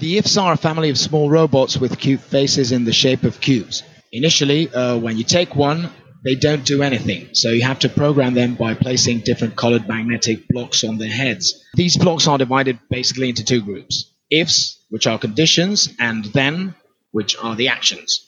The 0.00 0.16
IFs 0.16 0.38
are 0.38 0.54
a 0.54 0.56
family 0.56 0.88
of 0.88 0.96
small 0.96 1.28
robots 1.28 1.76
with 1.76 1.98
cute 1.98 2.22
faces 2.22 2.72
in 2.72 2.86
the 2.86 2.92
shape 2.92 3.22
of 3.22 3.38
cubes. 3.38 3.82
Initially, 4.12 4.72
uh, 4.72 4.96
when 4.96 5.18
you 5.18 5.24
take 5.24 5.54
one, 5.54 5.90
they 6.24 6.34
don't 6.34 6.64
do 6.64 6.82
anything, 6.82 7.28
so 7.34 7.50
you 7.50 7.60
have 7.64 7.80
to 7.80 7.90
program 7.90 8.32
them 8.32 8.54
by 8.54 8.72
placing 8.72 9.20
different 9.20 9.56
colored 9.56 9.86
magnetic 9.86 10.48
blocks 10.48 10.84
on 10.84 10.96
their 10.96 11.10
heads. 11.10 11.62
These 11.74 11.98
blocks 11.98 12.26
are 12.26 12.38
divided 12.38 12.78
basically 12.88 13.28
into 13.28 13.44
two 13.44 13.60
groups 13.60 14.06
ifs, 14.30 14.78
which 14.88 15.06
are 15.06 15.18
conditions, 15.18 15.90
and 15.98 16.24
then, 16.24 16.74
which 17.10 17.36
are 17.36 17.54
the 17.54 17.68
actions. 17.68 18.26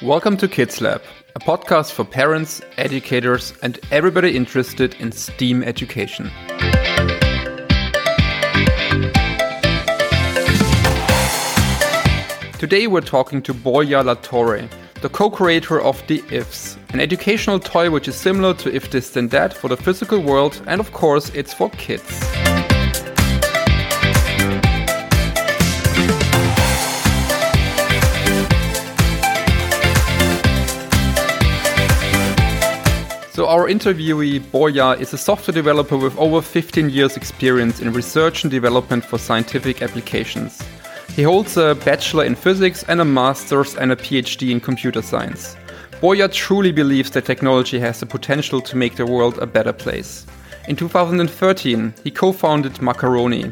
Welcome 0.00 0.36
to 0.36 0.46
Kids 0.46 0.80
Lab, 0.80 1.02
a 1.34 1.40
podcast 1.40 1.90
for 1.90 2.04
parents, 2.04 2.60
educators, 2.76 3.52
and 3.62 3.80
everybody 3.90 4.36
interested 4.36 4.94
in 5.00 5.10
STEAM 5.10 5.64
education. 5.64 6.30
Today 12.58 12.86
we're 12.86 13.00
talking 13.00 13.42
to 13.42 13.52
Borja 13.52 14.04
Latorre, 14.04 14.68
the 15.00 15.08
co-creator 15.08 15.80
of 15.80 16.00
the 16.06 16.22
IFs, 16.30 16.78
an 16.94 17.00
educational 17.00 17.58
toy 17.58 17.90
which 17.90 18.06
is 18.06 18.14
similar 18.14 18.54
to 18.54 18.72
If 18.72 18.90
This 18.90 19.10
Then 19.10 19.28
That 19.28 19.52
for 19.52 19.66
the 19.66 19.76
physical 19.76 20.20
world, 20.20 20.62
and 20.68 20.80
of 20.80 20.92
course 20.92 21.28
it's 21.30 21.52
for 21.52 21.70
kids. 21.70 22.41
So 33.34 33.46
our 33.46 33.66
interviewee, 33.66 34.42
Borja, 34.50 34.90
is 35.00 35.14
a 35.14 35.16
software 35.16 35.54
developer 35.54 35.96
with 35.96 36.14
over 36.18 36.42
15 36.42 36.90
years 36.90 37.16
experience 37.16 37.80
in 37.80 37.90
research 37.94 38.44
and 38.44 38.50
development 38.50 39.06
for 39.06 39.16
scientific 39.16 39.80
applications. 39.80 40.62
He 41.16 41.22
holds 41.22 41.56
a 41.56 41.74
bachelor 41.82 42.26
in 42.26 42.34
physics 42.34 42.84
and 42.88 43.00
a 43.00 43.06
master's 43.06 43.74
and 43.74 43.90
a 43.90 43.96
PhD 43.96 44.50
in 44.50 44.60
computer 44.60 45.00
science. 45.00 45.56
Borja 46.02 46.28
truly 46.28 46.72
believes 46.72 47.10
that 47.12 47.24
technology 47.24 47.78
has 47.78 48.00
the 48.00 48.04
potential 48.04 48.60
to 48.60 48.76
make 48.76 48.96
the 48.96 49.06
world 49.06 49.38
a 49.38 49.46
better 49.46 49.72
place. 49.72 50.26
In 50.68 50.76
2013, 50.76 51.94
he 52.04 52.10
co-founded 52.10 52.82
Macaroni, 52.82 53.50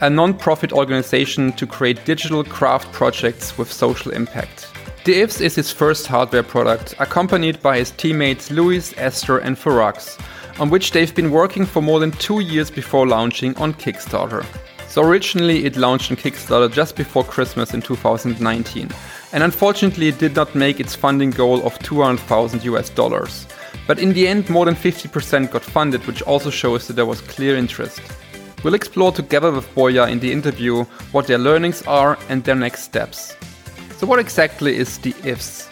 a 0.00 0.08
non-profit 0.08 0.72
organization 0.72 1.52
to 1.52 1.66
create 1.66 2.06
digital 2.06 2.42
craft 2.42 2.90
projects 2.92 3.58
with 3.58 3.70
social 3.70 4.12
impact. 4.12 4.66
The 5.02 5.22
IFS 5.22 5.40
is 5.40 5.54
his 5.54 5.72
first 5.72 6.06
hardware 6.06 6.42
product, 6.42 6.94
accompanied 6.98 7.62
by 7.62 7.78
his 7.78 7.90
teammates 7.90 8.50
Luis, 8.50 8.92
Esther, 8.98 9.38
and 9.38 9.56
Farax, 9.56 10.20
on 10.60 10.68
which 10.68 10.92
they've 10.92 11.14
been 11.14 11.30
working 11.30 11.64
for 11.64 11.80
more 11.80 12.00
than 12.00 12.10
two 12.10 12.40
years 12.40 12.70
before 12.70 13.06
launching 13.06 13.56
on 13.56 13.72
Kickstarter. 13.72 14.44
So 14.88 15.02
originally 15.02 15.64
it 15.64 15.78
launched 15.78 16.10
on 16.10 16.18
Kickstarter 16.18 16.70
just 16.70 16.96
before 16.96 17.24
Christmas 17.24 17.72
in 17.72 17.80
2019, 17.80 18.90
and 19.32 19.42
unfortunately 19.42 20.08
it 20.08 20.18
did 20.18 20.36
not 20.36 20.54
make 20.54 20.80
its 20.80 20.94
funding 20.94 21.30
goal 21.30 21.66
of 21.66 21.78
200,000 21.78 22.62
US 22.64 22.90
dollars. 22.90 23.46
But 23.86 24.00
in 24.00 24.12
the 24.12 24.28
end, 24.28 24.50
more 24.50 24.66
than 24.66 24.74
50% 24.74 25.50
got 25.50 25.62
funded, 25.62 26.06
which 26.06 26.20
also 26.22 26.50
shows 26.50 26.86
that 26.86 26.96
there 26.96 27.06
was 27.06 27.22
clear 27.22 27.56
interest. 27.56 28.02
We'll 28.62 28.74
explore 28.74 29.12
together 29.12 29.50
with 29.50 29.74
Borja 29.74 30.08
in 30.08 30.20
the 30.20 30.30
interview 30.30 30.84
what 31.12 31.26
their 31.26 31.38
learnings 31.38 31.80
are 31.86 32.18
and 32.28 32.44
their 32.44 32.54
next 32.54 32.82
steps. 32.82 33.34
So, 34.00 34.06
what 34.06 34.18
exactly 34.18 34.78
is 34.78 34.96
the 34.96 35.14
IFS? 35.24 35.68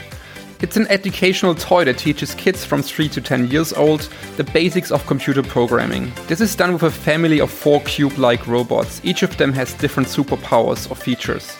It's 0.60 0.76
an 0.76 0.86
educational 0.88 1.54
toy 1.54 1.86
that 1.86 1.96
teaches 1.96 2.34
kids 2.34 2.62
from 2.62 2.82
3 2.82 3.08
to 3.08 3.22
10 3.22 3.48
years 3.48 3.72
old 3.72 4.10
the 4.36 4.44
basics 4.44 4.90
of 4.90 5.06
computer 5.06 5.42
programming. 5.42 6.12
This 6.26 6.42
is 6.42 6.54
done 6.54 6.74
with 6.74 6.82
a 6.82 6.90
family 6.90 7.40
of 7.40 7.50
four 7.50 7.80
cube 7.84 8.18
like 8.18 8.46
robots. 8.46 9.00
Each 9.02 9.22
of 9.22 9.34
them 9.38 9.54
has 9.54 9.72
different 9.72 10.10
superpowers 10.10 10.90
or 10.90 10.94
features. 10.94 11.56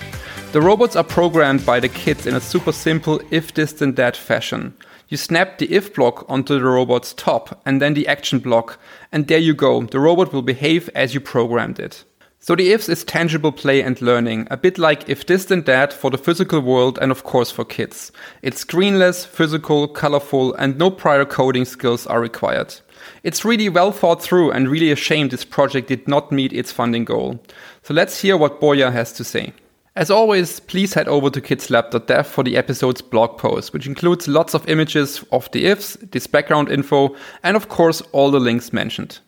The 0.52 0.61
robots 0.61 0.94
are 0.94 1.05
programmed 1.05 1.64
by 1.64 1.80
the 1.80 1.89
kids 1.89 2.27
in 2.27 2.34
a 2.34 2.41
super 2.41 2.72
simple 2.72 3.18
if 3.30 3.55
this 3.55 3.73
then 3.73 3.95
that 3.95 4.14
fashion. 4.14 4.74
You 5.08 5.17
snap 5.17 5.57
the 5.57 5.73
if 5.73 5.95
block 5.95 6.27
onto 6.28 6.58
the 6.58 6.67
robot's 6.67 7.14
top 7.14 7.62
and 7.64 7.80
then 7.80 7.95
the 7.95 8.07
action 8.07 8.40
block, 8.40 8.78
and 9.11 9.27
there 9.27 9.39
you 9.39 9.55
go, 9.55 9.84
the 9.84 10.01
robot 10.01 10.34
will 10.34 10.42
behave 10.42 10.90
as 10.95 11.14
you 11.14 11.20
programmed 11.20 11.80
it. 11.80 12.05
So 12.41 12.55
the 12.55 12.71
ifs 12.71 12.89
is 12.89 13.05
tangible 13.05 13.51
play 13.51 13.83
and 13.83 14.01
learning, 14.01 14.47
a 14.51 14.57
bit 14.57 14.79
like 14.79 15.09
if 15.09 15.27
this 15.27 15.47
then 15.47 15.63
that 15.63 15.93
for 15.93 16.11
the 16.11 16.17
physical 16.17 16.61
world 16.61 16.99
and 17.03 17.11
of 17.11 17.25
course 17.25 17.51
for 17.51 17.65
kids. 17.65 18.13
It's 18.43 18.65
screenless, 18.65 19.27
physical, 19.27 19.89
colorful, 19.89 20.55
and 20.55 20.79
no 20.79 20.91
prior 20.91 21.25
coding 21.25 21.65
skills 21.65 22.07
are 22.07 22.21
required. 22.21 22.77
It's 23.25 23.45
really 23.45 23.69
well 23.69 23.91
thought 23.91 24.23
through 24.23 24.53
and 24.53 24.69
really 24.69 24.93
a 24.93 24.97
shame 24.97 25.29
this 25.29 25.45
project 25.45 25.89
did 25.89 26.07
not 26.07 26.33
meet 26.33 26.53
its 26.53 26.73
funding 26.73 27.05
goal. 27.05 27.43
So 27.83 27.93
let's 27.93 28.21
hear 28.21 28.37
what 28.37 28.61
Borja 28.61 28.93
has 28.93 29.13
to 29.15 29.25
say. 29.25 29.53
As 29.97 30.11
always, 30.11 30.61
please 30.61 30.95
head 30.95 31.09
over 31.09 31.29
to 31.31 31.41
kidslab.dev 31.41 32.25
for 32.25 32.45
the 32.45 32.57
episode's 32.57 33.03
blog 33.03 33.37
post, 33.37 33.73
which 33.73 33.89
includes 33.89 34.29
lots 34.29 34.55
of 34.55 34.69
images 34.69 35.25
of 35.33 35.51
the 35.51 35.67
ifs, 35.67 35.95
this 36.13 36.29
background 36.29 36.70
info, 36.70 37.17
and 37.43 37.57
of 37.57 37.69
course 37.69 38.01
all 38.13 38.31
the 38.31 38.39
links 38.39 38.73
mentioned. 38.73 39.19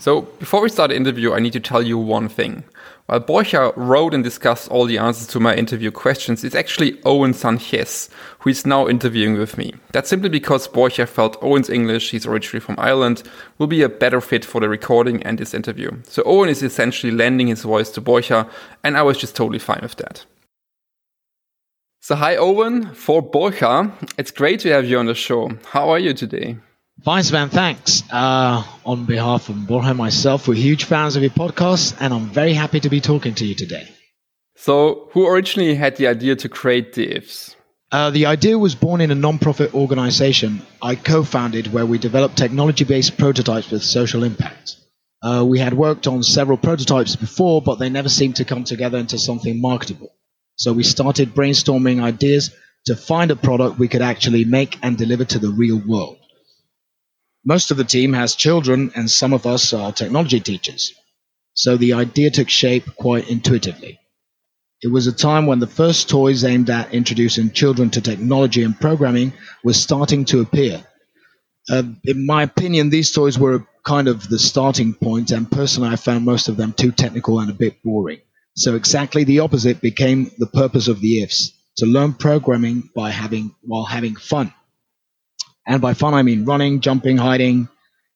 So, 0.00 0.22
before 0.22 0.60
we 0.60 0.68
start 0.68 0.90
the 0.90 0.96
interview, 0.96 1.32
I 1.32 1.40
need 1.40 1.54
to 1.54 1.60
tell 1.60 1.82
you 1.82 1.98
one 1.98 2.28
thing. 2.28 2.62
While 3.06 3.18
Borja 3.20 3.72
wrote 3.74 4.14
and 4.14 4.22
discussed 4.22 4.70
all 4.70 4.84
the 4.84 4.98
answers 4.98 5.26
to 5.28 5.40
my 5.40 5.56
interview 5.56 5.90
questions, 5.90 6.44
it's 6.44 6.54
actually 6.54 7.00
Owen 7.04 7.34
Sanchez 7.34 8.08
who 8.38 8.50
is 8.50 8.64
now 8.64 8.86
interviewing 8.86 9.36
with 9.36 9.58
me. 9.58 9.74
That's 9.92 10.08
simply 10.08 10.28
because 10.28 10.68
Borja 10.68 11.06
felt 11.06 11.42
Owen's 11.42 11.68
English, 11.68 12.10
he's 12.10 12.26
originally 12.26 12.60
from 12.60 12.76
Ireland, 12.78 13.24
will 13.58 13.66
be 13.66 13.82
a 13.82 13.88
better 13.88 14.20
fit 14.20 14.44
for 14.44 14.60
the 14.60 14.68
recording 14.68 15.22
and 15.24 15.36
this 15.36 15.52
interview. 15.52 15.90
So 16.04 16.22
Owen 16.24 16.48
is 16.48 16.62
essentially 16.62 17.10
lending 17.10 17.48
his 17.48 17.62
voice 17.62 17.90
to 17.92 18.00
Borja, 18.00 18.48
and 18.84 18.96
I 18.96 19.02
was 19.02 19.18
just 19.18 19.34
totally 19.34 19.58
fine 19.58 19.80
with 19.82 19.96
that. 19.96 20.24
So 22.00 22.14
hi 22.14 22.36
Owen, 22.36 22.94
for 22.94 23.20
Borja, 23.20 23.92
it's 24.16 24.30
great 24.30 24.60
to 24.60 24.70
have 24.70 24.84
you 24.84 24.98
on 24.98 25.06
the 25.06 25.14
show. 25.14 25.50
How 25.72 25.90
are 25.90 25.98
you 25.98 26.14
today? 26.14 26.58
Fine, 27.04 27.22
Sven, 27.22 27.48
thanks. 27.48 28.02
Uh, 28.10 28.64
on 28.84 29.04
behalf 29.04 29.48
of 29.48 29.68
Borja 29.68 29.90
and 29.90 29.98
myself, 29.98 30.48
we're 30.48 30.54
huge 30.54 30.82
fans 30.82 31.14
of 31.14 31.22
your 31.22 31.30
podcast, 31.30 31.96
and 32.00 32.12
I'm 32.12 32.26
very 32.26 32.52
happy 32.52 32.80
to 32.80 32.88
be 32.88 33.00
talking 33.00 33.34
to 33.36 33.46
you 33.46 33.54
today. 33.54 33.88
So, 34.56 35.08
who 35.12 35.28
originally 35.28 35.76
had 35.76 35.96
the 35.96 36.08
idea 36.08 36.34
to 36.34 36.48
create 36.48 36.94
the 36.94 37.16
IFS? 37.16 37.54
Uh, 37.92 38.10
the 38.10 38.26
idea 38.26 38.58
was 38.58 38.74
born 38.74 39.00
in 39.00 39.12
a 39.12 39.14
non-profit 39.14 39.74
organization 39.74 40.60
I 40.82 40.96
co-founded 40.96 41.72
where 41.72 41.86
we 41.86 41.98
developed 41.98 42.36
technology-based 42.36 43.16
prototypes 43.16 43.70
with 43.70 43.84
social 43.84 44.24
impact. 44.24 44.74
Uh, 45.22 45.44
we 45.46 45.60
had 45.60 45.74
worked 45.74 46.08
on 46.08 46.24
several 46.24 46.58
prototypes 46.58 47.14
before, 47.14 47.62
but 47.62 47.78
they 47.78 47.90
never 47.90 48.08
seemed 48.08 48.36
to 48.36 48.44
come 48.44 48.64
together 48.64 48.98
into 48.98 49.18
something 49.18 49.60
marketable. 49.60 50.10
So 50.56 50.72
we 50.72 50.82
started 50.82 51.32
brainstorming 51.32 52.02
ideas 52.02 52.50
to 52.86 52.96
find 52.96 53.30
a 53.30 53.36
product 53.36 53.78
we 53.78 53.88
could 53.88 54.02
actually 54.02 54.44
make 54.44 54.78
and 54.82 54.98
deliver 54.98 55.24
to 55.26 55.38
the 55.38 55.50
real 55.50 55.78
world. 55.78 56.18
Most 57.44 57.70
of 57.70 57.76
the 57.76 57.84
team 57.84 58.12
has 58.12 58.34
children, 58.34 58.92
and 58.94 59.10
some 59.10 59.32
of 59.32 59.46
us 59.46 59.72
are 59.72 59.92
technology 59.92 60.40
teachers. 60.40 60.92
So 61.54 61.76
the 61.76 61.94
idea 61.94 62.30
took 62.30 62.48
shape 62.48 62.84
quite 62.96 63.28
intuitively. 63.30 63.98
It 64.80 64.92
was 64.92 65.08
a 65.08 65.12
time 65.12 65.46
when 65.46 65.58
the 65.58 65.66
first 65.66 66.08
toys 66.08 66.44
aimed 66.44 66.70
at 66.70 66.94
introducing 66.94 67.50
children 67.50 67.90
to 67.90 68.00
technology 68.00 68.62
and 68.62 68.78
programming 68.78 69.32
were 69.64 69.72
starting 69.72 70.24
to 70.26 70.40
appear. 70.40 70.84
Uh, 71.68 71.82
in 72.04 72.26
my 72.26 72.44
opinion, 72.44 72.90
these 72.90 73.10
toys 73.10 73.38
were 73.38 73.66
kind 73.84 74.08
of 74.08 74.28
the 74.28 74.38
starting 74.38 74.94
point, 74.94 75.32
and 75.32 75.50
personally, 75.50 75.90
I 75.90 75.96
found 75.96 76.24
most 76.24 76.48
of 76.48 76.56
them 76.56 76.72
too 76.72 76.92
technical 76.92 77.40
and 77.40 77.50
a 77.50 77.54
bit 77.54 77.82
boring. 77.82 78.20
So 78.56 78.76
exactly 78.76 79.24
the 79.24 79.40
opposite 79.40 79.80
became 79.80 80.30
the 80.38 80.46
purpose 80.46 80.88
of 80.88 81.00
the 81.00 81.22
IFs: 81.22 81.52
to 81.78 81.86
learn 81.86 82.12
programming 82.14 82.88
by 82.94 83.10
having 83.10 83.54
while 83.62 83.84
having 83.84 84.16
fun. 84.16 84.52
And 85.68 85.82
by 85.82 85.92
fun, 85.92 86.14
I 86.14 86.22
mean 86.22 86.46
running, 86.46 86.80
jumping, 86.80 87.18
hiding, 87.18 87.68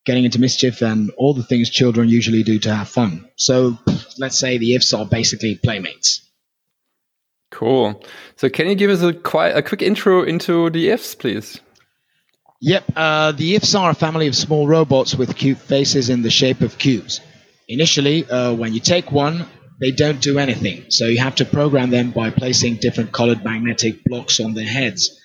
getting 0.06 0.24
into 0.24 0.40
mischief, 0.40 0.80
and 0.80 1.10
all 1.18 1.34
the 1.34 1.42
things 1.42 1.68
children 1.68 2.08
usually 2.08 2.42
do 2.42 2.58
to 2.60 2.74
have 2.74 2.88
fun. 2.88 3.28
So 3.36 3.78
let's 4.18 4.38
say 4.38 4.56
the 4.56 4.74
ifs 4.74 4.94
are 4.94 5.04
basically 5.04 5.56
playmates. 5.56 6.28
Cool. 7.50 8.02
So 8.36 8.48
can 8.48 8.68
you 8.68 8.74
give 8.74 8.90
us 8.90 9.02
a 9.02 9.12
quite 9.12 9.54
a 9.54 9.62
quick 9.62 9.82
intro 9.82 10.22
into 10.22 10.70
the 10.70 10.88
ifs, 10.88 11.14
please? 11.14 11.60
Yep. 12.62 12.84
Uh, 12.96 13.32
the 13.32 13.54
ifs 13.56 13.74
are 13.74 13.90
a 13.90 13.94
family 13.94 14.28
of 14.28 14.34
small 14.34 14.66
robots 14.66 15.14
with 15.14 15.36
cute 15.36 15.58
faces 15.58 16.08
in 16.08 16.22
the 16.22 16.30
shape 16.30 16.62
of 16.62 16.78
cubes. 16.78 17.20
Initially, 17.68 18.24
uh, 18.24 18.54
when 18.54 18.72
you 18.72 18.80
take 18.80 19.12
one, 19.12 19.46
they 19.78 19.90
don't 19.90 20.22
do 20.22 20.38
anything. 20.38 20.86
So 20.88 21.04
you 21.06 21.18
have 21.18 21.34
to 21.36 21.44
program 21.44 21.90
them 21.90 22.12
by 22.12 22.30
placing 22.30 22.76
different 22.76 23.12
colored 23.12 23.44
magnetic 23.44 24.04
blocks 24.04 24.40
on 24.40 24.54
their 24.54 24.64
heads. 24.64 25.20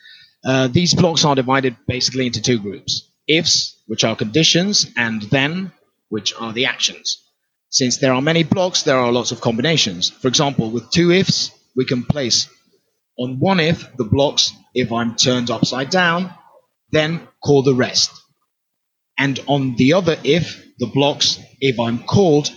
Uh, 0.47 0.69
these 0.69 0.95
blocks 0.95 1.25
are 1.25 1.35
divided 1.35 1.75
basically 1.87 2.25
into 2.25 2.41
two 2.41 2.57
groups 2.57 3.03
ifs, 3.27 3.75
which 3.87 4.05
are 4.05 4.15
conditions, 4.15 4.89
and 4.95 5.21
then, 5.23 5.73
which 6.07 6.33
are 6.39 6.53
the 6.53 6.65
actions. 6.65 7.21
Since 7.69 7.97
there 7.97 8.13
are 8.13 8.21
many 8.21 8.43
blocks, 8.43 8.83
there 8.83 8.97
are 8.97 9.11
lots 9.11 9.33
of 9.33 9.41
combinations. 9.41 10.09
For 10.09 10.29
example, 10.29 10.71
with 10.71 10.89
two 10.89 11.11
ifs, 11.11 11.51
we 11.75 11.83
can 11.83 12.03
place 12.03 12.47
on 13.19 13.39
one 13.39 13.59
if 13.59 13.97
the 13.97 14.05
blocks 14.05 14.53
if 14.73 14.93
I'm 14.93 15.17
turned 15.17 15.51
upside 15.51 15.89
down, 15.89 16.33
then 16.91 17.27
call 17.43 17.63
the 17.63 17.75
rest. 17.75 18.11
And 19.17 19.37
on 19.47 19.75
the 19.75 19.93
other 19.93 20.15
if, 20.23 20.63
the 20.79 20.85
blocks 20.87 21.39
if 21.59 21.77
I'm 21.77 21.99
called, 21.99 22.49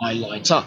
I 0.00 0.12
light 0.12 0.52
up. 0.52 0.66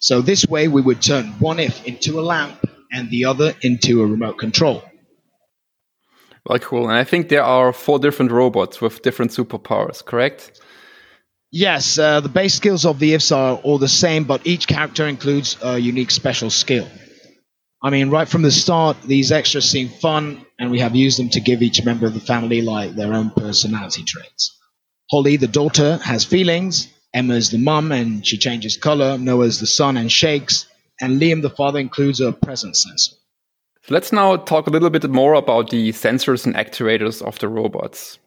So 0.00 0.20
this 0.20 0.44
way 0.46 0.68
we 0.68 0.82
would 0.82 1.00
turn 1.00 1.38
one 1.38 1.58
if 1.58 1.86
into 1.86 2.20
a 2.20 2.28
lamp 2.34 2.62
and 2.92 3.08
the 3.08 3.24
other 3.24 3.54
into 3.62 4.02
a 4.02 4.06
remote 4.06 4.36
control. 4.38 4.82
Well, 6.46 6.60
cool. 6.60 6.88
And 6.88 6.96
I 6.96 7.02
think 7.02 7.28
there 7.28 7.42
are 7.42 7.72
four 7.72 7.98
different 7.98 8.30
robots 8.30 8.80
with 8.80 9.02
different 9.02 9.32
superpowers, 9.32 10.04
correct? 10.04 10.60
Yes, 11.50 11.98
uh, 11.98 12.20
the 12.20 12.28
base 12.28 12.54
skills 12.54 12.84
of 12.84 13.00
the 13.00 13.14
ifs 13.14 13.32
are 13.32 13.56
all 13.56 13.78
the 13.78 13.88
same, 13.88 14.24
but 14.24 14.46
each 14.46 14.68
character 14.68 15.06
includes 15.06 15.56
a 15.62 15.78
unique 15.78 16.12
special 16.12 16.50
skill. 16.50 16.86
I 17.82 17.90
mean, 17.90 18.10
right 18.10 18.28
from 18.28 18.42
the 18.42 18.52
start, 18.52 18.96
these 19.02 19.32
extras 19.32 19.68
seem 19.68 19.88
fun, 19.88 20.46
and 20.58 20.70
we 20.70 20.80
have 20.80 20.94
used 20.94 21.18
them 21.18 21.30
to 21.30 21.40
give 21.40 21.62
each 21.62 21.84
member 21.84 22.06
of 22.06 22.14
the 22.14 22.20
family 22.20 22.62
like 22.62 22.94
their 22.94 23.12
own 23.12 23.30
personality 23.30 24.04
traits. 24.04 24.56
Holly, 25.10 25.36
the 25.36 25.48
daughter, 25.48 25.98
has 25.98 26.24
feelings. 26.24 26.88
Emma 27.12 27.34
is 27.34 27.50
the 27.50 27.58
mum, 27.58 27.90
and 27.90 28.24
she 28.26 28.38
changes 28.38 28.76
color. 28.76 29.18
Noah 29.18 29.46
is 29.46 29.58
the 29.58 29.66
son 29.66 29.96
and 29.96 30.10
shakes. 30.10 30.66
And 31.00 31.20
Liam, 31.20 31.42
the 31.42 31.50
father, 31.50 31.78
includes 31.78 32.20
a 32.20 32.32
presence 32.32 32.84
sensor. 32.84 33.16
So 33.86 33.94
let's 33.94 34.12
now 34.12 34.34
talk 34.34 34.66
a 34.66 34.70
little 34.70 34.90
bit 34.90 35.08
more 35.08 35.34
about 35.34 35.70
the 35.70 35.90
sensors 35.90 36.44
and 36.44 36.56
actuators 36.56 37.22
of 37.22 37.38
the 37.38 37.46
robots. 37.46 38.18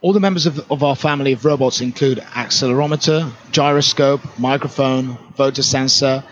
All 0.00 0.12
the 0.12 0.18
members 0.18 0.46
of, 0.46 0.68
of 0.68 0.82
our 0.82 0.96
family 0.96 1.30
of 1.30 1.44
robots 1.44 1.80
include 1.80 2.18
accelerometer, 2.18 3.30
gyroscope, 3.52 4.20
microphone, 4.36 5.16
photosensor, 5.38 6.24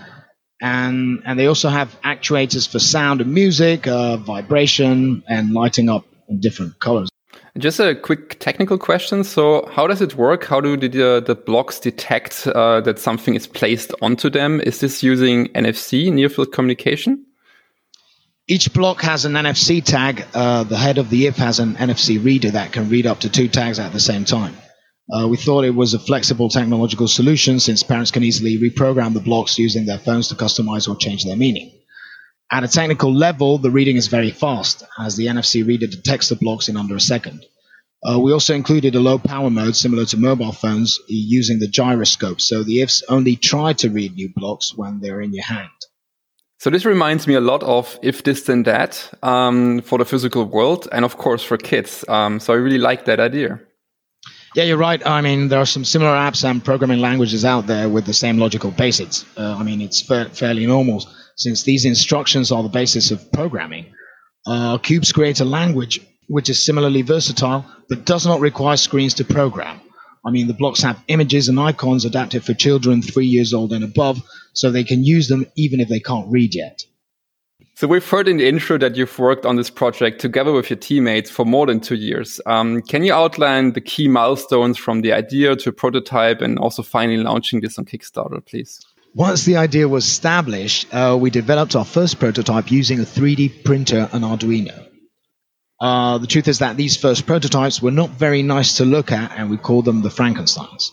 and 0.60 1.22
and 1.24 1.38
they 1.38 1.46
also 1.46 1.68
have 1.68 1.96
actuators 2.02 2.68
for 2.68 2.80
sound 2.80 3.20
and 3.20 3.32
music, 3.32 3.86
uh, 3.86 4.16
vibration, 4.16 5.22
and 5.28 5.52
lighting 5.52 5.88
up 5.88 6.04
in 6.28 6.40
different 6.40 6.80
colors. 6.80 7.08
Just 7.56 7.78
a 7.78 7.94
quick 7.94 8.40
technical 8.40 8.76
question. 8.76 9.22
So, 9.22 9.68
how 9.70 9.86
does 9.86 10.02
it 10.02 10.16
work? 10.16 10.46
How 10.46 10.60
do 10.60 10.76
the, 10.76 11.22
the 11.24 11.36
blocks 11.36 11.78
detect 11.78 12.48
uh, 12.48 12.80
that 12.80 12.98
something 12.98 13.36
is 13.36 13.46
placed 13.46 13.94
onto 14.02 14.28
them? 14.28 14.60
Is 14.62 14.80
this 14.80 15.00
using 15.00 15.46
NFC, 15.50 16.12
near 16.12 16.28
field 16.28 16.50
communication? 16.50 17.24
Each 18.46 18.70
block 18.74 19.00
has 19.00 19.24
an 19.24 19.32
NFC 19.32 19.82
tag. 19.82 20.26
Uh, 20.34 20.64
the 20.64 20.76
head 20.76 20.98
of 20.98 21.08
the 21.08 21.26
if 21.26 21.36
has 21.36 21.60
an 21.60 21.76
NFC 21.76 22.22
reader 22.22 22.50
that 22.50 22.72
can 22.72 22.90
read 22.90 23.06
up 23.06 23.20
to 23.20 23.30
two 23.30 23.48
tags 23.48 23.78
at 23.78 23.94
the 23.94 24.00
same 24.00 24.26
time. 24.26 24.54
Uh, 25.10 25.26
we 25.28 25.38
thought 25.38 25.64
it 25.64 25.74
was 25.74 25.94
a 25.94 25.98
flexible 25.98 26.50
technological 26.50 27.08
solution 27.08 27.58
since 27.58 27.82
parents 27.82 28.10
can 28.10 28.22
easily 28.22 28.58
reprogram 28.58 29.14
the 29.14 29.20
blocks 29.20 29.58
using 29.58 29.86
their 29.86 29.98
phones 29.98 30.28
to 30.28 30.34
customize 30.34 30.86
or 30.88 30.96
change 30.96 31.24
their 31.24 31.36
meaning. 31.36 31.72
At 32.52 32.64
a 32.64 32.68
technical 32.68 33.14
level, 33.14 33.56
the 33.56 33.70
reading 33.70 33.96
is 33.96 34.08
very 34.08 34.30
fast, 34.30 34.82
as 34.98 35.16
the 35.16 35.28
NFC 35.28 35.66
reader 35.66 35.86
detects 35.86 36.28
the 36.28 36.36
blocks 36.36 36.68
in 36.68 36.76
under 36.76 36.96
a 36.96 37.00
second. 37.00 37.46
Uh, 38.06 38.20
we 38.20 38.32
also 38.32 38.54
included 38.54 38.94
a 38.94 39.00
low 39.00 39.18
power 39.18 39.48
mode 39.48 39.74
similar 39.74 40.04
to 40.04 40.18
mobile 40.18 40.52
phones 40.52 41.00
using 41.08 41.60
the 41.60 41.66
gyroscope, 41.66 42.42
so 42.42 42.62
the 42.62 42.82
ifs 42.82 43.02
only 43.08 43.36
try 43.36 43.72
to 43.72 43.88
read 43.88 44.14
new 44.14 44.30
blocks 44.36 44.76
when 44.76 45.00
they're 45.00 45.22
in 45.22 45.32
your 45.32 45.44
hand. 45.44 45.70
So 46.64 46.70
this 46.70 46.86
reminds 46.86 47.26
me 47.26 47.34
a 47.34 47.42
lot 47.42 47.62
of 47.62 47.98
if 48.00 48.22
this 48.22 48.44
then 48.44 48.62
that 48.62 49.12
um, 49.22 49.82
for 49.82 49.98
the 49.98 50.06
physical 50.06 50.46
world, 50.46 50.88
and 50.92 51.04
of 51.04 51.18
course 51.18 51.42
for 51.42 51.58
kids. 51.58 52.06
Um, 52.08 52.40
so 52.40 52.54
I 52.54 52.56
really 52.56 52.78
like 52.78 53.04
that 53.04 53.20
idea. 53.20 53.60
Yeah, 54.54 54.64
you're 54.64 54.78
right. 54.78 55.06
I 55.06 55.20
mean, 55.20 55.48
there 55.48 55.60
are 55.60 55.66
some 55.66 55.84
similar 55.84 56.12
apps 56.12 56.42
and 56.42 56.64
programming 56.64 57.00
languages 57.00 57.44
out 57.44 57.66
there 57.66 57.90
with 57.90 58.06
the 58.06 58.14
same 58.14 58.38
logical 58.38 58.70
basics. 58.70 59.26
Uh, 59.36 59.56
I 59.58 59.62
mean, 59.62 59.82
it's 59.82 60.00
fa- 60.00 60.30
fairly 60.32 60.64
normal 60.64 61.04
since 61.36 61.64
these 61.64 61.84
instructions 61.84 62.50
are 62.50 62.62
the 62.62 62.70
basis 62.70 63.10
of 63.10 63.30
programming. 63.30 63.92
Uh, 64.46 64.78
Qubes 64.78 65.12
create 65.12 65.40
a 65.40 65.44
language 65.44 66.00
which 66.28 66.48
is 66.48 66.64
similarly 66.64 67.02
versatile 67.02 67.66
but 67.90 68.06
does 68.06 68.24
not 68.24 68.40
require 68.40 68.78
screens 68.78 69.12
to 69.14 69.24
program. 69.26 69.82
I 70.24 70.30
mean, 70.30 70.46
the 70.46 70.54
blocks 70.54 70.82
have 70.82 71.02
images 71.08 71.48
and 71.48 71.60
icons 71.60 72.04
adapted 72.04 72.44
for 72.44 72.54
children 72.54 73.02
three 73.02 73.26
years 73.26 73.52
old 73.52 73.72
and 73.72 73.84
above, 73.84 74.22
so 74.52 74.70
they 74.70 74.84
can 74.84 75.04
use 75.04 75.28
them 75.28 75.46
even 75.56 75.80
if 75.80 75.88
they 75.88 76.00
can't 76.00 76.30
read 76.30 76.54
yet. 76.54 76.84
So 77.76 77.88
we've 77.88 78.08
heard 78.08 78.28
in 78.28 78.36
the 78.36 78.46
intro 78.46 78.78
that 78.78 78.96
you've 78.96 79.18
worked 79.18 79.44
on 79.44 79.56
this 79.56 79.68
project 79.68 80.20
together 80.20 80.52
with 80.52 80.70
your 80.70 80.78
teammates 80.78 81.28
for 81.28 81.44
more 81.44 81.66
than 81.66 81.80
two 81.80 81.96
years. 81.96 82.40
Um, 82.46 82.82
can 82.82 83.02
you 83.02 83.12
outline 83.12 83.72
the 83.72 83.80
key 83.80 84.06
milestones 84.06 84.78
from 84.78 85.00
the 85.02 85.12
idea 85.12 85.56
to 85.56 85.72
prototype 85.72 86.40
and 86.40 86.56
also 86.58 86.82
finally 86.82 87.18
launching 87.18 87.60
this 87.60 87.76
on 87.76 87.84
Kickstarter, 87.84 88.44
please? 88.46 88.80
Once 89.14 89.44
the 89.44 89.56
idea 89.56 89.88
was 89.88 90.06
established, 90.06 90.86
uh, 90.94 91.16
we 91.20 91.30
developed 91.30 91.74
our 91.74 91.84
first 91.84 92.20
prototype 92.20 92.70
using 92.70 93.00
a 93.00 93.04
3D 93.04 93.64
printer 93.64 94.08
and 94.12 94.24
Arduino. 94.24 94.93
Uh, 95.84 96.16
the 96.16 96.26
truth 96.26 96.48
is 96.48 96.60
that 96.60 96.78
these 96.78 96.96
first 96.96 97.26
prototypes 97.26 97.82
were 97.82 97.90
not 97.90 98.08
very 98.08 98.42
nice 98.42 98.78
to 98.78 98.86
look 98.86 99.12
at, 99.12 99.32
and 99.36 99.50
we 99.50 99.58
called 99.58 99.84
them 99.84 100.00
the 100.00 100.08
Frankensteins. 100.08 100.92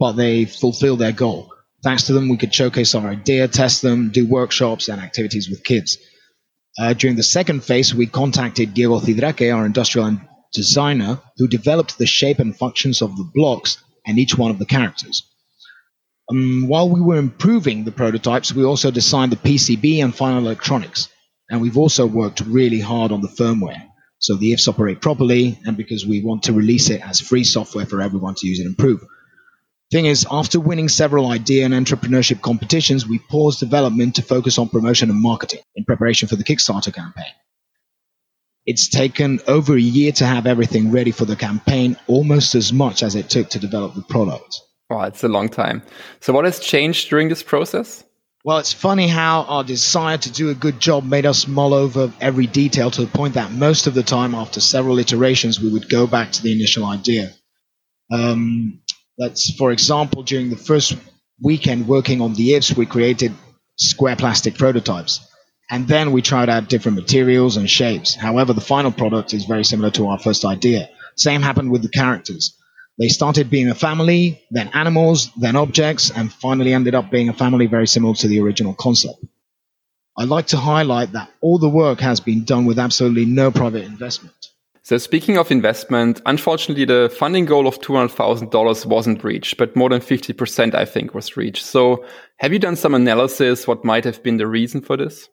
But 0.00 0.14
they 0.14 0.46
fulfilled 0.46 0.98
their 0.98 1.12
goal. 1.12 1.54
Thanks 1.84 2.08
to 2.08 2.12
them, 2.12 2.28
we 2.28 2.36
could 2.36 2.52
showcase 2.52 2.96
our 2.96 3.06
idea, 3.06 3.46
test 3.46 3.82
them, 3.82 4.10
do 4.10 4.26
workshops 4.26 4.88
and 4.88 5.00
activities 5.00 5.48
with 5.48 5.62
kids. 5.62 5.96
Uh, 6.76 6.92
during 6.92 7.14
the 7.14 7.22
second 7.22 7.62
phase, 7.62 7.94
we 7.94 8.06
contacted 8.08 8.74
Diego 8.74 8.98
Cidraque, 8.98 9.54
our 9.54 9.64
industrial 9.64 10.18
designer, 10.52 11.20
who 11.36 11.46
developed 11.46 11.96
the 11.96 12.06
shape 12.06 12.40
and 12.40 12.56
functions 12.56 13.00
of 13.00 13.16
the 13.16 13.30
blocks 13.32 13.78
and 14.04 14.18
each 14.18 14.36
one 14.36 14.50
of 14.50 14.58
the 14.58 14.66
characters. 14.66 15.22
Um, 16.28 16.66
while 16.66 16.88
we 16.88 17.00
were 17.00 17.18
improving 17.18 17.84
the 17.84 17.92
prototypes, 17.92 18.52
we 18.52 18.64
also 18.64 18.90
designed 18.90 19.30
the 19.30 19.36
PCB 19.36 20.02
and 20.02 20.12
final 20.12 20.40
electronics, 20.40 21.08
and 21.48 21.60
we've 21.60 21.78
also 21.78 22.06
worked 22.06 22.40
really 22.40 22.80
hard 22.80 23.12
on 23.12 23.20
the 23.20 23.28
firmware 23.28 23.86
so 24.22 24.36
the 24.36 24.52
ifs 24.52 24.68
operate 24.68 25.00
properly, 25.00 25.58
and 25.66 25.76
because 25.76 26.06
we 26.06 26.22
want 26.22 26.44
to 26.44 26.52
release 26.52 26.90
it 26.90 27.04
as 27.04 27.20
free 27.20 27.42
software 27.42 27.86
for 27.86 28.00
everyone 28.00 28.36
to 28.36 28.46
use 28.46 28.60
and 28.60 28.68
improve. 28.68 29.04
Thing 29.90 30.06
is, 30.06 30.24
after 30.30 30.60
winning 30.60 30.88
several 30.88 31.26
idea 31.26 31.64
and 31.64 31.74
entrepreneurship 31.74 32.40
competitions, 32.40 33.06
we 33.06 33.18
paused 33.18 33.58
development 33.58 34.14
to 34.14 34.22
focus 34.22 34.58
on 34.58 34.68
promotion 34.68 35.10
and 35.10 35.20
marketing 35.20 35.60
in 35.74 35.84
preparation 35.84 36.28
for 36.28 36.36
the 36.36 36.44
Kickstarter 36.44 36.94
campaign. 36.94 37.32
It's 38.64 38.88
taken 38.88 39.40
over 39.48 39.74
a 39.74 39.80
year 39.80 40.12
to 40.12 40.24
have 40.24 40.46
everything 40.46 40.92
ready 40.92 41.10
for 41.10 41.24
the 41.24 41.34
campaign, 41.34 41.96
almost 42.06 42.54
as 42.54 42.72
much 42.72 43.02
as 43.02 43.16
it 43.16 43.28
took 43.28 43.50
to 43.50 43.58
develop 43.58 43.96
the 43.96 44.02
product. 44.02 44.60
Wow, 44.88 45.02
it's 45.02 45.24
a 45.24 45.28
long 45.28 45.48
time. 45.48 45.82
So, 46.20 46.32
what 46.32 46.44
has 46.44 46.60
changed 46.60 47.10
during 47.10 47.28
this 47.28 47.42
process? 47.42 48.04
Well, 48.44 48.58
it's 48.58 48.72
funny 48.72 49.06
how 49.06 49.42
our 49.42 49.62
desire 49.62 50.18
to 50.18 50.32
do 50.32 50.50
a 50.50 50.54
good 50.54 50.80
job 50.80 51.04
made 51.04 51.26
us 51.26 51.46
mull 51.46 51.72
over 51.72 52.12
every 52.20 52.48
detail 52.48 52.90
to 52.90 53.02
the 53.02 53.06
point 53.06 53.34
that 53.34 53.52
most 53.52 53.86
of 53.86 53.94
the 53.94 54.02
time, 54.02 54.34
after 54.34 54.60
several 54.60 54.98
iterations, 54.98 55.60
we 55.60 55.72
would 55.72 55.88
go 55.88 56.08
back 56.08 56.32
to 56.32 56.42
the 56.42 56.52
initial 56.52 56.84
idea. 56.84 57.32
Um, 58.12 58.80
that's, 59.16 59.54
for 59.54 59.70
example, 59.70 60.24
during 60.24 60.50
the 60.50 60.56
first 60.56 60.96
weekend 61.40 61.86
working 61.86 62.20
on 62.20 62.34
the 62.34 62.54
ifs, 62.54 62.76
we 62.76 62.84
created 62.84 63.32
square 63.76 64.16
plastic 64.16 64.56
prototypes. 64.56 65.20
And 65.70 65.86
then 65.86 66.10
we 66.10 66.20
tried 66.20 66.48
out 66.48 66.68
different 66.68 66.98
materials 66.98 67.56
and 67.56 67.70
shapes. 67.70 68.16
However, 68.16 68.52
the 68.52 68.60
final 68.60 68.90
product 68.90 69.34
is 69.34 69.44
very 69.44 69.64
similar 69.64 69.90
to 69.92 70.08
our 70.08 70.18
first 70.18 70.44
idea. 70.44 70.90
Same 71.16 71.42
happened 71.42 71.70
with 71.70 71.82
the 71.82 71.88
characters. 71.88 72.58
They 72.98 73.08
started 73.08 73.50
being 73.50 73.68
a 73.68 73.74
family, 73.74 74.42
then 74.50 74.68
animals, 74.74 75.30
then 75.36 75.56
objects, 75.56 76.10
and 76.10 76.32
finally 76.32 76.74
ended 76.74 76.94
up 76.94 77.10
being 77.10 77.28
a 77.28 77.32
family 77.32 77.66
very 77.66 77.86
similar 77.86 78.14
to 78.16 78.28
the 78.28 78.40
original 78.40 78.74
concept. 78.74 79.24
I'd 80.16 80.28
like 80.28 80.48
to 80.48 80.58
highlight 80.58 81.12
that 81.12 81.30
all 81.40 81.58
the 81.58 81.70
work 81.70 82.00
has 82.00 82.20
been 82.20 82.44
done 82.44 82.66
with 82.66 82.78
absolutely 82.78 83.24
no 83.24 83.50
private 83.50 83.84
investment. 83.84 84.34
So 84.84 84.98
speaking 84.98 85.38
of 85.38 85.50
investment, 85.50 86.20
unfortunately 86.26 86.84
the 86.84 87.08
funding 87.16 87.46
goal 87.46 87.66
of 87.66 87.80
$200,000 87.80 88.86
wasn't 88.86 89.24
reached, 89.24 89.56
but 89.56 89.76
more 89.76 89.88
than 89.88 90.00
50% 90.00 90.74
I 90.74 90.84
think 90.84 91.14
was 91.14 91.36
reached. 91.36 91.64
So 91.64 92.04
have 92.38 92.52
you 92.52 92.58
done 92.58 92.76
some 92.76 92.94
analysis 92.94 93.66
what 93.66 93.84
might 93.84 94.04
have 94.04 94.22
been 94.22 94.38
the 94.38 94.46
reason 94.46 94.80
for 94.80 94.96
this? 94.96 95.28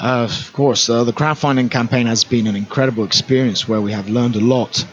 Uh, 0.00 0.28
of 0.30 0.52
course, 0.54 0.88
uh, 0.88 1.04
the 1.04 1.12
crowdfunding 1.12 1.70
campaign 1.70 2.06
has 2.06 2.24
been 2.24 2.46
an 2.46 2.56
incredible 2.56 3.04
experience 3.04 3.68
where 3.68 3.80
we 3.80 3.92
have 3.92 4.08
learned 4.08 4.36
a 4.36 4.40
lot 4.40 4.86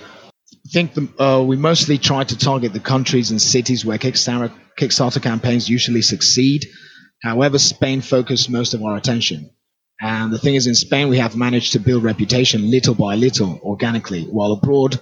think 0.70 0.94
the, 0.94 1.24
uh, 1.24 1.44
we 1.44 1.58
mostly 1.58 1.98
try 1.98 2.24
to 2.24 2.38
target 2.38 2.74
the 2.74 2.80
countries 2.80 3.32
and 3.32 3.42
cities 3.42 3.86
where 3.86 3.98
Kickstarter, 3.98 4.52
Kickstarter 4.78 5.22
campaigns 5.22 5.70
usually 5.70 6.02
succeed. 6.02 6.66
However, 7.22 7.58
Spain 7.58 8.02
focused 8.02 8.50
most 8.50 8.74
of 8.74 8.84
our 8.84 8.96
attention. 8.96 9.52
And 10.02 10.34
the 10.34 10.40
thing 10.40 10.56
is, 10.56 10.68
in 10.68 10.76
Spain, 10.76 11.08
we 11.10 11.20
have 11.20 11.36
managed 11.36 11.74
to 11.74 11.80
build 11.80 12.04
reputation 12.04 12.70
little 12.70 12.96
by 12.96 13.16
little, 13.16 13.60
organically, 13.64 14.24
while 14.24 14.52
abroad, 14.52 15.00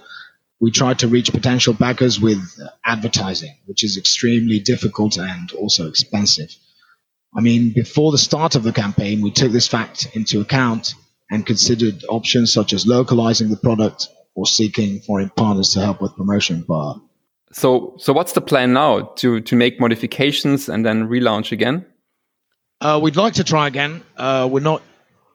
we 0.60 0.70
try 0.70 0.94
to 0.94 1.08
reach 1.08 1.32
potential 1.32 1.74
backers 1.74 2.20
with 2.20 2.40
advertising, 2.84 3.54
which 3.66 3.82
is 3.82 3.96
extremely 3.98 4.60
difficult 4.60 5.18
and 5.18 5.50
also 5.52 5.88
expensive. 5.88 6.54
I 7.36 7.40
mean, 7.40 7.72
before 7.72 8.12
the 8.12 8.18
start 8.18 8.54
of 8.54 8.62
the 8.62 8.72
campaign, 8.72 9.20
we 9.20 9.32
took 9.32 9.50
this 9.50 9.66
fact 9.66 10.08
into 10.14 10.40
account 10.40 10.94
and 11.28 11.44
considered 11.44 12.04
options 12.08 12.52
such 12.52 12.72
as 12.72 12.86
localizing 12.86 13.48
the 13.48 13.56
product 13.56 14.08
or 14.34 14.46
seeking 14.46 15.00
foreign 15.00 15.30
partners 15.30 15.72
to 15.72 15.80
help 15.80 16.00
with 16.00 16.16
promotion. 16.16 16.64
But 16.66 16.96
So, 17.52 17.94
so 17.98 18.12
what's 18.12 18.32
the 18.32 18.40
plan 18.40 18.72
now 18.72 19.12
to 19.16 19.40
to 19.40 19.56
make 19.56 19.80
modifications 19.80 20.68
and 20.68 20.84
then 20.84 21.08
relaunch 21.08 21.52
again? 21.52 21.86
Uh, 22.80 23.00
we'd 23.02 23.16
like 23.16 23.34
to 23.34 23.44
try 23.44 23.66
again. 23.66 24.02
Uh, 24.16 24.48
we're 24.50 24.60
not 24.60 24.82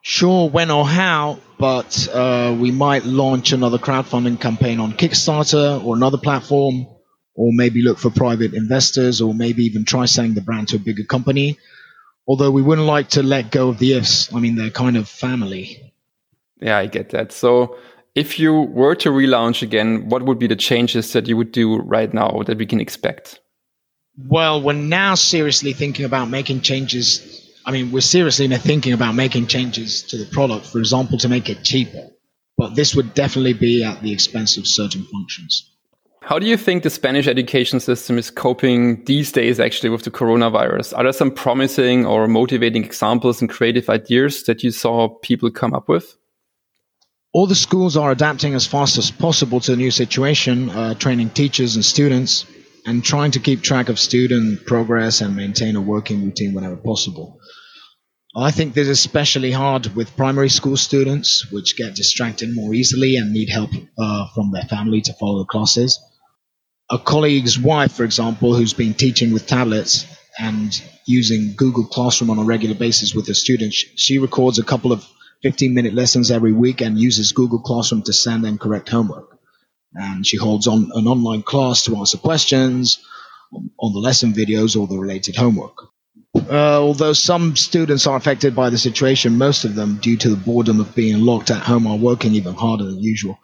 sure 0.02 0.50
when 0.50 0.70
or 0.72 0.86
how, 0.86 1.40
but 1.58 2.08
uh, 2.14 2.56
we 2.60 2.72
might 2.72 3.06
launch 3.06 3.54
another 3.54 3.78
crowdfunding 3.78 4.40
campaign 4.40 4.80
on 4.80 4.94
Kickstarter 4.94 5.84
or 5.84 5.96
another 5.96 6.18
platform, 6.18 6.86
or 7.34 7.52
maybe 7.54 7.82
look 7.82 7.98
for 7.98 8.10
private 8.12 8.54
investors, 8.54 9.22
or 9.22 9.34
maybe 9.34 9.64
even 9.64 9.86
try 9.86 10.06
selling 10.06 10.34
the 10.36 10.42
brand 10.42 10.68
to 10.70 10.76
a 10.76 10.80
bigger 10.80 11.06
company. 11.06 11.58
Although 12.28 12.52
we 12.52 12.62
wouldn't 12.62 12.86
like 12.86 13.10
to 13.10 13.24
let 13.24 13.50
go 13.50 13.70
of 13.70 13.80
the 13.80 13.94
ifs. 13.94 14.32
I 14.34 14.40
mean, 14.40 14.56
they're 14.56 14.70
kind 14.70 14.98
of 14.98 15.10
family. 15.10 15.94
Yeah, 16.62 16.78
I 16.78 16.86
get 16.88 17.10
that. 17.10 17.32
So, 17.32 17.78
if 18.20 18.38
you 18.38 18.54
were 18.54 18.96
to 18.96 19.10
relaunch 19.10 19.62
again, 19.62 20.10
what 20.10 20.24
would 20.24 20.40
be 20.40 20.48
the 20.48 20.56
changes 20.58 21.14
that 21.14 21.28
you 21.30 21.38
would 21.38 21.54
do 21.54 21.78
right 21.78 22.14
now 22.14 22.44
that 22.48 22.58
we 22.58 22.66
can 22.66 22.82
expect? 22.82 23.40
Well, 24.18 24.62
we're 24.62 24.74
now 24.74 25.16
seriously 25.16 25.72
thinking 25.72 26.04
about 26.04 26.30
making 26.30 26.60
changes. 26.60 27.06
I 27.66 27.72
mean, 27.72 27.94
we're 27.94 28.02
seriously 28.02 28.50
thinking 28.58 28.92
about 28.92 29.16
making 29.16 29.48
changes 29.48 30.04
to 30.10 30.18
the 30.18 30.26
product, 30.26 30.66
for 30.66 30.80
example, 30.80 31.18
to 31.20 31.30
make 31.30 31.50
it 31.50 31.64
cheaper. 31.64 32.08
But 32.58 32.76
this 32.76 32.94
would 32.94 33.14
definitely 33.14 33.54
be 33.54 33.86
at 33.86 34.02
the 34.02 34.12
expense 34.12 34.58
of 34.58 34.68
certain 34.68 35.06
functions. 35.06 35.72
How 36.22 36.38
do 36.40 36.46
you 36.46 36.58
think 36.58 36.84
the 36.84 36.90
Spanish 36.90 37.28
education 37.28 37.80
system 37.80 38.18
is 38.18 38.30
coping 38.30 39.06
these 39.06 39.32
days 39.32 39.62
actually 39.62 39.92
with 39.92 40.04
the 40.04 40.12
coronavirus? 40.12 40.96
Are 40.98 41.04
there 41.04 41.14
some 41.14 41.32
promising 41.32 42.06
or 42.06 42.28
motivating 42.28 42.84
examples 42.84 43.40
and 43.40 43.50
creative 43.50 43.90
ideas 43.90 44.44
that 44.44 44.62
you 44.62 44.72
saw 44.72 45.08
people 45.08 45.50
come 45.50 45.74
up 45.74 45.88
with? 45.88 46.19
All 47.32 47.46
the 47.46 47.54
schools 47.54 47.96
are 47.96 48.12
adapting 48.12 48.56
as 48.56 48.66
fast 48.66 48.98
as 48.98 49.12
possible 49.12 49.60
to 49.60 49.72
the 49.72 49.78
new 49.78 49.92
situation, 49.92 50.72
uh, 50.72 50.96
training 50.96 51.30
teachers 51.30 51.76
and 51.76 51.86
students, 51.86 52.48
and 52.88 53.04
trying 53.04 53.32
to 53.32 53.40
keep 53.40 53.62
track 53.62 53.90
of 53.90 54.00
student 54.00 54.66
progress 54.66 55.22
and 55.22 55.36
maintain 55.36 55.76
a 55.76 55.82
working 55.82 56.26
routine 56.26 56.56
whenever 56.56 56.76
possible. 56.76 57.40
I 58.36 58.50
think 58.50 58.74
this 58.74 58.88
is 58.88 58.98
especially 58.98 59.52
hard 59.52 59.96
with 59.96 60.18
primary 60.18 60.50
school 60.50 60.76
students, 60.76 61.52
which 61.52 61.78
get 61.78 61.96
distracted 61.96 62.56
more 62.56 62.74
easily 62.74 63.18
and 63.18 63.32
need 63.32 63.50
help 63.50 63.70
uh, 64.00 64.28
from 64.34 64.52
their 64.52 64.64
family 64.64 65.02
to 65.02 65.14
follow 65.14 65.40
the 65.40 65.46
classes. 65.46 66.00
A 66.90 66.98
colleague's 66.98 67.60
wife, 67.60 67.92
for 67.92 68.06
example, 68.06 68.56
who's 68.56 68.74
been 68.74 68.96
teaching 68.96 69.34
with 69.34 69.46
tablets 69.46 70.08
and 70.40 70.82
using 71.06 71.54
Google 71.56 71.86
Classroom 71.86 72.32
on 72.32 72.40
a 72.40 72.44
regular 72.44 72.76
basis 72.76 73.14
with 73.14 73.28
her 73.28 73.36
students, 73.36 73.76
she 73.76 74.18
records 74.18 74.58
a 74.58 74.64
couple 74.64 74.92
of 74.92 75.08
15 75.44 75.74
minute 75.74 75.94
lessons 75.94 76.32
every 76.32 76.54
week 76.54 76.82
and 76.82 77.00
uses 77.00 77.32
Google 77.32 77.60
Classroom 77.60 78.04
to 78.04 78.14
send 78.14 78.46
and 78.46 78.60
correct 78.60 78.90
homework 78.90 79.40
and 79.94 80.26
she 80.26 80.38
holds 80.38 80.68
on 80.68 80.92
an 80.94 81.08
online 81.08 81.42
class 81.42 81.84
to 81.84 81.96
answer 81.98 82.18
questions 82.18 83.00
on 83.52 83.94
the 83.94 84.00
lesson 84.00 84.34
videos 84.34 84.80
or 84.80 84.88
the 84.88 84.98
related 84.98 85.36
homework. 85.36 85.74
Uh, 86.36 86.80
although 86.80 87.14
some 87.14 87.56
students 87.56 88.06
are 88.06 88.16
affected 88.16 88.56
by 88.56 88.70
the 88.70 88.78
situation, 88.78 89.38
most 89.38 89.66
of 89.66 89.74
them, 89.74 89.98
due 89.98 90.16
to 90.16 90.30
the 90.30 90.36
boredom 90.36 90.80
of 90.80 90.94
being 90.94 91.20
locked 91.22 91.50
at 91.50 91.64
home, 91.64 91.88
are 91.88 91.98
working 91.98 92.36
even 92.36 92.54
harder 92.54 92.84
than 92.84 93.00
usual. 93.00 93.40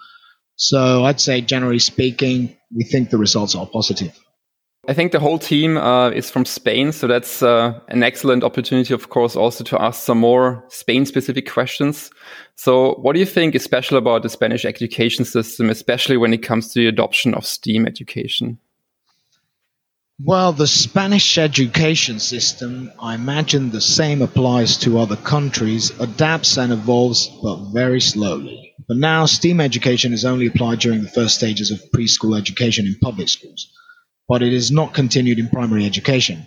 So 0.56 1.04
I'd 1.04 1.20
say, 1.20 1.42
generally 1.42 1.80
speaking, 1.80 2.56
we 2.74 2.84
think 2.84 3.10
the 3.10 3.18
results 3.18 3.56
are 3.56 3.66
positive. 3.66 4.18
I 4.88 4.94
think 4.94 5.12
the 5.12 5.20
whole 5.20 5.40
team 5.40 5.78
uh, 5.78 6.12
is 6.12 6.30
from 6.30 6.46
Spain, 6.46 6.92
so 6.92 7.08
that's 7.08 7.42
uh, 7.42 7.80
an 7.88 8.04
excellent 8.04 8.44
opportunity, 8.44 8.94
of 8.94 9.10
course, 9.10 9.36
also 9.36 9.64
to 9.64 9.82
ask 9.82 10.04
some 10.04 10.20
more 10.20 10.64
Spain-specific 10.70 11.50
questions. 11.50 12.12
So, 12.56 12.94
what 12.96 13.14
do 13.14 13.20
you 13.20 13.26
think 13.26 13.56
is 13.56 13.64
special 13.64 13.98
about 13.98 14.22
the 14.22 14.30
Spanish 14.30 14.64
education 14.64 15.26
system, 15.26 15.72
especially 15.72 16.18
when 16.18 16.34
it 16.34 16.44
comes 16.44 16.72
to 16.74 16.80
the 16.80 16.88
adoption 16.88 17.34
of 17.34 17.48
STEAM 17.48 17.88
education? 17.88 18.60
Well, 20.24 20.54
the 20.54 20.68
Spanish 20.68 21.40
education 21.40 22.20
system, 22.20 22.92
I 23.00 23.16
imagine 23.16 23.72
the 23.72 23.82
same 23.82 24.22
applies 24.22 24.78
to 24.80 25.00
other 25.00 25.18
countries, 25.18 26.00
adapts 26.00 26.58
and 26.58 26.72
evolves, 26.72 27.28
but 27.42 27.72
very 27.74 28.02
slowly. 28.02 28.76
But 28.88 28.98
now, 28.98 29.26
STEAM 29.26 29.62
education 29.62 30.14
is 30.14 30.26
only 30.26 30.46
applied 30.46 30.80
during 30.80 31.02
the 31.02 31.10
first 31.10 31.36
stages 31.36 31.72
of 31.72 31.82
preschool 31.92 32.38
education 32.38 32.86
in 32.86 32.96
public 33.02 33.30
schools 33.30 33.75
but 34.28 34.42
it 34.42 34.54
is 34.54 34.72
not 34.72 34.94
continued 34.94 35.40
in 35.40 35.50
primary 35.50 35.86
education. 35.86 36.46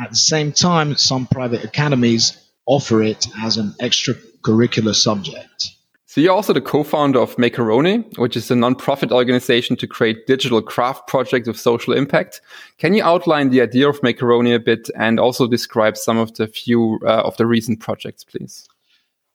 At 0.00 0.10
the 0.10 0.16
same 0.16 0.52
time, 0.52 0.96
some 0.96 1.26
private 1.26 1.64
academies 1.64 2.36
offer 2.66 3.02
it 3.02 3.26
as 3.42 3.56
an 3.56 3.74
extracurricular 3.80 4.94
subject. 4.94 5.70
So 6.06 6.22
you're 6.22 6.32
also 6.32 6.54
the 6.54 6.60
co-founder 6.60 7.18
of 7.18 7.36
Macaroni, 7.36 7.98
which 8.16 8.36
is 8.36 8.50
a 8.50 8.56
non-profit 8.56 9.12
organization 9.12 9.76
to 9.76 9.86
create 9.86 10.26
digital 10.26 10.62
craft 10.62 11.06
projects 11.06 11.48
of 11.48 11.58
social 11.58 11.92
impact. 11.92 12.40
Can 12.78 12.94
you 12.94 13.02
outline 13.02 13.50
the 13.50 13.60
idea 13.60 13.88
of 13.88 14.02
Macaroni 14.02 14.54
a 14.54 14.58
bit 14.58 14.88
and 14.96 15.20
also 15.20 15.46
describe 15.46 15.98
some 15.98 16.16
of 16.16 16.34
the 16.34 16.46
few 16.46 16.98
uh, 17.02 17.22
of 17.24 17.36
the 17.36 17.46
recent 17.46 17.80
projects, 17.80 18.24
please? 18.24 18.66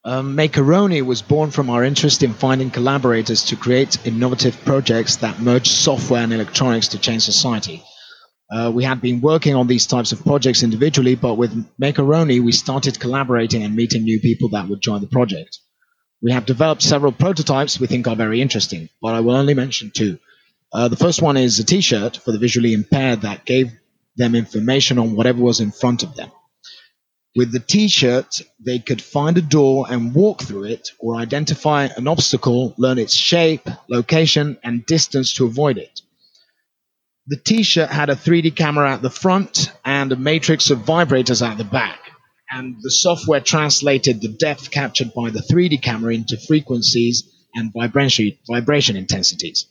Um, 0.05 0.35
Macaroni 0.35 1.01
was 1.01 1.21
born 1.21 1.51
from 1.51 1.69
our 1.69 1.81
interest 1.81 2.23
in 2.23 2.33
finding 2.33 2.71
collaborators 2.71 3.45
to 3.45 3.55
create 3.55 4.05
innovative 4.05 4.65
projects 4.65 5.17
that 5.17 5.39
merge 5.39 5.69
software 5.69 6.21
and 6.21 6.33
electronics 6.33 6.89
to 6.89 6.99
change 6.99 7.23
society. 7.23 7.81
Uh, 8.51 8.69
we 8.73 8.83
had 8.83 8.99
been 8.99 9.21
working 9.21 9.55
on 9.55 9.67
these 9.67 9.87
types 9.87 10.11
of 10.11 10.25
projects 10.25 10.61
individually, 10.61 11.15
but 11.15 11.35
with 11.35 11.65
Macaroni, 11.77 12.41
we 12.41 12.51
started 12.51 12.99
collaborating 12.99 13.63
and 13.63 13.77
meeting 13.77 14.03
new 14.03 14.19
people 14.19 14.49
that 14.49 14.67
would 14.67 14.81
join 14.81 14.99
the 14.99 15.07
project. 15.07 15.59
We 16.21 16.33
have 16.33 16.45
developed 16.45 16.81
several 16.81 17.13
prototypes 17.13 17.79
we 17.79 17.87
think 17.87 18.05
are 18.07 18.15
very 18.15 18.41
interesting, 18.41 18.89
but 19.01 19.15
I 19.15 19.21
will 19.21 19.35
only 19.35 19.53
mention 19.53 19.91
two. 19.95 20.19
Uh, 20.73 20.89
the 20.89 20.97
first 20.97 21.21
one 21.21 21.37
is 21.37 21.59
a 21.59 21.63
t 21.63 21.79
shirt 21.79 22.17
for 22.17 22.33
the 22.33 22.39
visually 22.39 22.73
impaired 22.73 23.21
that 23.21 23.45
gave 23.45 23.71
them 24.17 24.35
information 24.35 24.99
on 24.99 25.15
whatever 25.15 25.41
was 25.41 25.61
in 25.61 25.71
front 25.71 26.03
of 26.03 26.15
them. 26.15 26.29
With 27.35 27.51
the 27.51 27.59
t-shirt, 27.59 28.41
they 28.59 28.77
could 28.77 29.01
find 29.01 29.37
a 29.37 29.41
door 29.41 29.87
and 29.89 30.13
walk 30.13 30.43
through 30.43 30.65
it 30.65 30.89
or 30.99 31.15
identify 31.15 31.85
an 31.97 32.07
obstacle, 32.07 32.75
learn 32.77 32.99
its 32.99 33.15
shape, 33.15 33.67
location, 33.89 34.57
and 34.63 34.85
distance 34.85 35.33
to 35.33 35.45
avoid 35.45 35.79
it. 35.79 36.01
The 37.25 37.37
t-shirt 37.37 37.89
had 37.89 38.09
a 38.09 38.15
3D 38.15 38.55
camera 38.55 38.93
at 38.93 39.01
the 39.01 39.09
front 39.09 39.71
and 39.83 40.11
a 40.11 40.15
matrix 40.15 40.69
of 40.69 40.79
vibrators 40.79 41.45
at 41.45 41.57
the 41.57 41.63
back. 41.63 41.99
And 42.51 42.75
the 42.81 42.91
software 42.91 43.39
translated 43.39 44.21
the 44.21 44.27
depth 44.27 44.69
captured 44.69 45.13
by 45.15 45.31
the 45.31 45.39
3D 45.39 45.81
camera 45.81 46.13
into 46.13 46.37
frequencies 46.37 47.23
and 47.55 47.73
vibration, 47.73 48.37
vibration 48.47 48.95
intensities. 48.95 49.65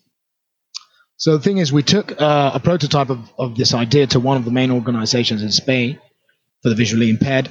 So 1.17 1.37
the 1.37 1.43
thing 1.45 1.59
is, 1.59 1.73
we 1.73 1.85
took 1.85 2.21
uh, 2.21 2.51
a 2.55 2.59
prototype 2.59 3.11
of, 3.11 3.21
of 3.39 3.57
this 3.57 3.75
idea 3.75 4.09
to 4.09 4.19
one 4.19 4.37
of 4.37 4.45
the 4.45 4.51
main 4.51 4.73
organizations 4.73 5.43
in 5.43 5.53
Spain, 5.53 6.01
for 6.63 6.69
the 6.69 6.75
visually 6.75 7.11
impaired, 7.11 7.49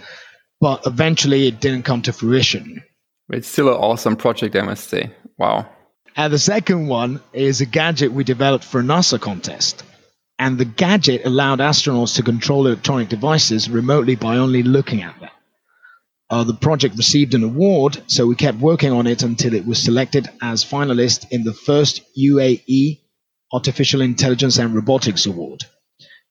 but 0.59 0.85
eventually 0.85 1.47
it 1.47 1.59
didn't 1.59 1.83
come 1.83 2.01
to 2.03 2.13
fruition. 2.13 2.83
It's 3.29 3.47
still 3.47 3.69
an 3.69 3.75
awesome 3.75 4.15
project, 4.15 4.55
I 4.55 4.61
must 4.61 4.89
say. 4.89 5.11
Wow. 5.37 5.67
And 6.15 6.33
the 6.33 6.39
second 6.39 6.87
one 6.87 7.21
is 7.33 7.61
a 7.61 7.65
gadget 7.65 8.11
we 8.11 8.23
developed 8.23 8.65
for 8.65 8.81
a 8.81 8.83
NASA 8.83 9.19
contest. 9.19 9.83
And 10.37 10.57
the 10.57 10.65
gadget 10.65 11.25
allowed 11.25 11.59
astronauts 11.59 12.15
to 12.15 12.23
control 12.23 12.67
electronic 12.67 13.09
devices 13.09 13.69
remotely 13.69 14.15
by 14.15 14.37
only 14.37 14.63
looking 14.63 15.01
at 15.01 15.19
them. 15.19 15.29
Uh, 16.29 16.43
the 16.43 16.53
project 16.53 16.97
received 16.97 17.33
an 17.33 17.43
award, 17.43 18.01
so 18.07 18.25
we 18.25 18.35
kept 18.35 18.57
working 18.57 18.91
on 18.91 19.05
it 19.05 19.21
until 19.21 19.53
it 19.53 19.65
was 19.65 19.83
selected 19.83 20.29
as 20.41 20.63
finalist 20.65 21.25
in 21.29 21.43
the 21.43 21.53
first 21.53 22.01
UAE 22.17 23.01
Artificial 23.53 24.01
Intelligence 24.01 24.57
and 24.57 24.73
Robotics 24.73 25.25
Award 25.25 25.65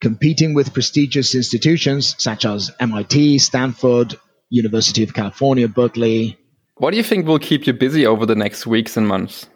competing 0.00 0.54
with 0.54 0.73
prestigious 0.73 1.35
institutions 1.35 2.14
such 2.19 2.45
as 2.45 2.71
MIT, 2.80 3.38
Stanford, 3.38 4.19
University 4.49 5.02
of 5.02 5.14
California, 5.14 5.69
Berkeley. 5.69 6.38
What 6.76 6.90
do 6.92 6.97
you 6.97 7.02
think 7.02 7.26
will 7.26 7.38
keep 7.38 7.66
you 7.66 7.73
busy 7.73 8.07
over 8.07 8.26
the 8.26 8.35
next 8.35 8.66
weeks 8.66 8.97
and 8.97 9.07
months, 9.07 9.47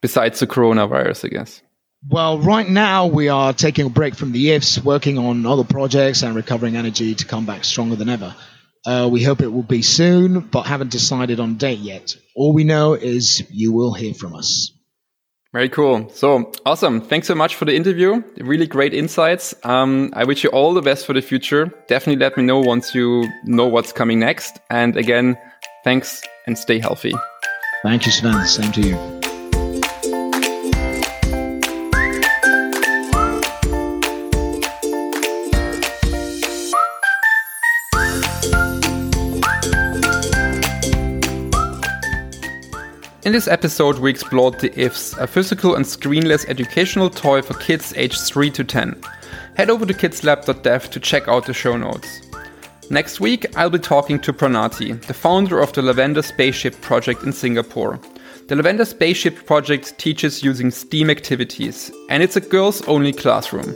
besides 0.00 0.40
the 0.40 0.46
coronavirus, 0.46 1.26
I 1.26 1.28
guess? 1.28 1.62
Well, 2.08 2.38
right 2.38 2.68
now 2.68 3.06
we 3.06 3.28
are 3.28 3.52
taking 3.52 3.86
a 3.86 3.90
break 3.90 4.16
from 4.16 4.32
the 4.32 4.50
IFs, 4.50 4.82
working 4.82 5.18
on 5.18 5.46
other 5.46 5.62
projects 5.62 6.22
and 6.22 6.34
recovering 6.34 6.76
energy 6.76 7.14
to 7.14 7.26
come 7.26 7.46
back 7.46 7.64
stronger 7.64 7.94
than 7.94 8.08
ever. 8.08 8.34
Uh, 8.84 9.08
we 9.12 9.22
hope 9.22 9.40
it 9.40 9.52
will 9.52 9.62
be 9.62 9.82
soon, 9.82 10.40
but 10.40 10.62
haven't 10.62 10.90
decided 10.90 11.38
on 11.38 11.56
date 11.56 11.78
yet. 11.78 12.16
All 12.34 12.52
we 12.52 12.64
know 12.64 12.94
is 12.94 13.44
you 13.50 13.72
will 13.72 13.94
hear 13.94 14.14
from 14.14 14.34
us. 14.34 14.72
Very 15.52 15.68
cool. 15.68 16.08
So 16.08 16.50
awesome. 16.64 17.02
Thanks 17.02 17.26
so 17.26 17.34
much 17.34 17.56
for 17.56 17.66
the 17.66 17.76
interview. 17.76 18.22
Really 18.38 18.66
great 18.66 18.94
insights. 18.94 19.54
Um, 19.64 20.10
I 20.14 20.24
wish 20.24 20.44
you 20.44 20.50
all 20.50 20.72
the 20.72 20.80
best 20.80 21.04
for 21.04 21.12
the 21.12 21.20
future. 21.20 21.66
Definitely 21.88 22.24
let 22.24 22.38
me 22.38 22.42
know 22.42 22.58
once 22.58 22.94
you 22.94 23.28
know 23.44 23.66
what's 23.66 23.92
coming 23.92 24.18
next. 24.18 24.60
And 24.70 24.96
again, 24.96 25.36
thanks 25.84 26.22
and 26.46 26.56
stay 26.56 26.78
healthy. 26.78 27.12
Thank 27.82 28.06
you, 28.06 28.12
Sven. 28.12 28.46
Same 28.46 28.72
to 28.72 28.80
you. 28.80 29.21
In 43.32 43.34
this 43.34 43.48
episode, 43.48 43.98
we 43.98 44.10
explored 44.10 44.60
the 44.60 44.78
IFS, 44.78 45.16
a 45.16 45.26
physical 45.26 45.76
and 45.76 45.86
screenless 45.86 46.46
educational 46.50 47.08
toy 47.08 47.40
for 47.40 47.54
kids 47.54 47.94
aged 47.96 48.20
3 48.20 48.50
to 48.50 48.62
10. 48.62 49.02
Head 49.56 49.70
over 49.70 49.86
to 49.86 49.94
kidslab.dev 49.94 50.90
to 50.90 51.00
check 51.00 51.28
out 51.28 51.46
the 51.46 51.54
show 51.54 51.74
notes. 51.78 52.20
Next 52.90 53.20
week, 53.20 53.46
I'll 53.56 53.70
be 53.70 53.78
talking 53.78 54.20
to 54.20 54.34
Pranati, 54.34 55.00
the 55.06 55.14
founder 55.14 55.60
of 55.60 55.72
the 55.72 55.80
Lavender 55.80 56.20
Spaceship 56.20 56.78
project 56.82 57.22
in 57.22 57.32
Singapore. 57.32 57.98
The 58.48 58.56
Lavender 58.56 58.84
Spaceship 58.84 59.46
project 59.46 59.96
teaches 59.96 60.42
using 60.42 60.70
STEAM 60.70 61.08
activities, 61.08 61.90
and 62.10 62.22
it's 62.22 62.36
a 62.36 62.40
girls 62.42 62.82
only 62.82 63.14
classroom. 63.14 63.74